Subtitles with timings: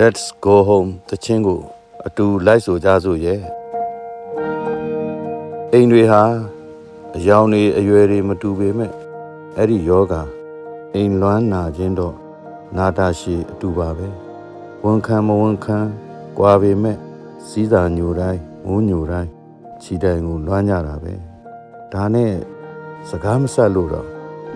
[0.00, 1.60] Let's go home တချင်းကို
[2.06, 3.40] အတူလိုက်ဆိုကြစို့ရဲ့
[5.72, 6.22] အိမ်တွေဟာ
[7.16, 8.92] အယောင်တွေအရွယ်တွေမတူပေမဲ့
[9.56, 10.14] အဲ့ဒီယောဂ
[10.94, 12.14] အိမ်လွမ်းနာခြင်းတော့
[12.76, 14.08] နာတာရှိအတူပါပဲ
[14.84, 15.78] ဝန်ခံမဝန်ခံ
[16.38, 16.98] ကွာပေမဲ့
[17.48, 19.30] စီးစာညိုတိုင်းငိုးညိုတိုင်း
[19.82, 21.14] ခြိတိုင်ကိုလွမ်းကြတာပဲ
[21.92, 22.32] ဒါနဲ့
[23.08, 24.08] စကားမဆက်လို့တော့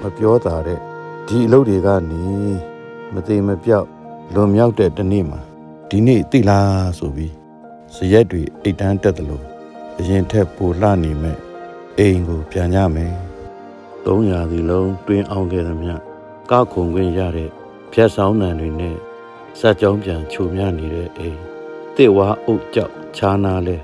[0.00, 0.80] မပြောတာတဲ့
[1.26, 2.22] ဒီအလုပ်တွေကနေ
[3.12, 3.88] မသေးမပြောက်
[4.34, 5.40] လွန်မြောက်တဲ့တနေ့မှာ
[5.88, 7.34] ဒီနေ့သိလားဆိုပြီး
[7.94, 9.44] ဇရက်တွေအိတ်တန်းတက်တယ်လို့
[9.98, 11.38] အရင်ထက်ပိုလှနေမဲ့
[11.98, 13.14] အိမ်ကိုပြန်ကြမယ်
[14.04, 15.94] 300စီလုံးတွင်းအောင်ခဲ့သမျှ
[16.50, 17.50] ကောက်ခုံခွင့်ရတဲ့
[17.92, 18.96] ဖြတ်ဆောင်တန်တွေနဲ့
[19.58, 21.38] စက်ကြောင်းပြန်ခြုံမြနေတဲ့အိမ်
[21.96, 23.76] တစ်ဝါအုတ်ကြောက်ခြားနာလဲ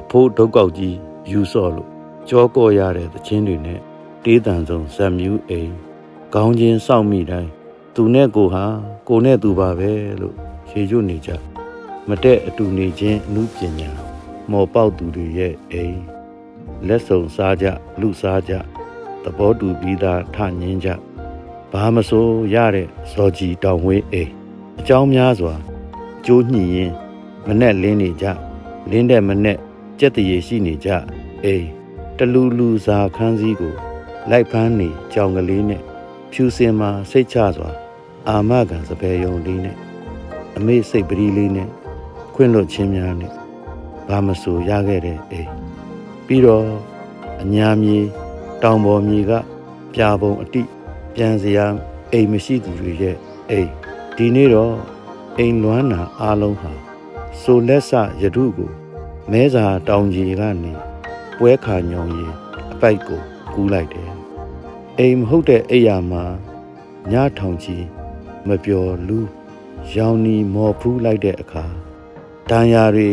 [0.00, 0.96] အဖိုးဒုတ်ကောက်ကြီး
[1.30, 1.88] ယူဆော့လို့
[2.28, 3.80] ကြောကော့ရတဲ့သချင်းတွေနဲ့
[4.24, 5.72] တေးတန်ဆုံးဇက်မြူးအိမ်
[6.34, 7.50] ခေါင်းချင်းစောင့်မိတိုင်း
[7.94, 8.64] သူနဲ့ကိုဟာ
[9.08, 10.36] ကိုနဲ့သူပါပဲလို့
[10.70, 11.30] ရေရွတ်နေကြ
[12.08, 13.90] မတဲ့အတူနေခြင်းအမှုပညာ
[14.50, 16.00] မော်ပေါက်သူတွေရဲ့အိမ်
[16.86, 17.66] လက်ဆောင်စားကြ
[18.00, 18.52] လူစားကြ
[19.22, 20.88] သဘောတူပြီးသားထညင်းကြ
[21.72, 24.30] ဘာမဆိုရတဲ့ဇော်ကြီးတောင်ဝင်းအိမ်
[24.78, 25.54] အကြောင်းများစွာ
[26.24, 26.92] ကျိုးညှိရင်
[27.46, 28.26] မနဲ့လင်းနေကြ
[28.90, 29.58] လင်းတဲ့မနဲ့
[29.98, 30.88] ကြက်တရေရှိနေကြ
[31.44, 31.66] အိမ်
[32.16, 33.74] တလူလူစာခန်းစည်းကို
[34.30, 35.82] လိုက်ဖမ်းနေကြောင်ကလေးနဲ့
[36.32, 37.70] ဖြူစင်မှာစိတ်ချစွာ
[38.28, 39.76] အာမခံစပယ်ယုံလေးနဲ့
[40.56, 41.68] အမေစိတ်ပရီလေးနဲ့
[42.34, 43.32] ခွင့်လွတ်ခြင်းများနဲ့
[44.08, 45.50] ဘာမဆိုရခဲ့တဲ့အိမ်
[46.26, 46.66] ပြီးတော့
[47.42, 47.98] အညာမြေ
[48.62, 49.32] တောင်ပေါ်မြေက
[49.94, 50.62] ပြာပုံအတိ
[51.14, 51.66] ပြန်စရာ
[52.12, 53.16] အိမ်မရှိသူတွေရဲ့
[53.50, 53.70] အိမ်
[54.16, 54.74] ဒီနေ့တော့
[55.38, 56.72] အိမ်လွမ်းနာအားလုံးဟာ
[57.40, 57.90] ဆိုလက်ဆ
[58.22, 58.70] ယထုကို
[59.30, 60.72] မဲစာတောင်ကြီးကနေ
[61.38, 62.26] ပွဲခါညောင်ရီ
[62.72, 63.20] အပိုက်ကို
[63.54, 64.21] ကူးလိုက်တယ်
[64.98, 66.24] အိမ်မဟုတ်တဲ့အိယာမှာ
[67.12, 67.86] ညထောင်ကြီး
[68.48, 69.18] မပျော်လူ
[69.94, 71.64] ရောင်နီမော်ဖူးလိုက်တဲ့အခါ
[72.50, 73.10] ဒဏ်ရာတွေ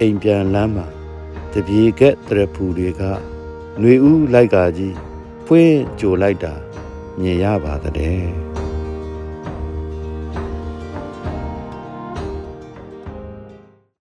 [0.00, 0.86] အိမ်ပြန်လမ်းမှာ
[1.52, 3.02] တပြေကက်တရဖူတွေက
[3.78, 4.96] ຫນွေဦးလိုက်ကကြီး
[5.46, 6.54] ဖွင့်ကြိုလိုက်တာ
[7.20, 8.51] မြင်ရပါတဲ့